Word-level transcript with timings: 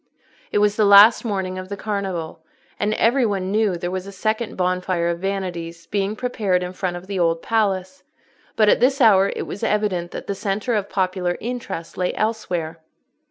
It 0.51 0.57
was 0.57 0.77
the 0.77 0.83
last 0.85 1.23
morning 1.23 1.59
of 1.59 1.69
the 1.69 1.77
Carnival, 1.77 2.39
and 2.79 2.95
every 2.95 3.23
one 3.23 3.51
knew 3.51 3.77
there 3.77 3.91
was 3.91 4.07
a 4.07 4.11
second 4.11 4.57
Bonfire 4.57 5.09
of 5.09 5.19
Vanities 5.19 5.85
being 5.85 6.15
prepared 6.15 6.63
in 6.63 6.73
front 6.73 6.97
of 6.97 7.05
the 7.05 7.19
Old 7.19 7.43
Palace; 7.43 8.01
but 8.55 8.67
at 8.67 8.79
this 8.79 8.99
hour 8.99 9.31
it 9.35 9.45
was 9.45 9.61
evident 9.61 10.09
that 10.09 10.25
the 10.25 10.33
centre 10.33 10.73
of 10.73 10.89
popular 10.89 11.37
interest 11.39 11.99
lay 11.99 12.15
elsewhere. 12.15 12.79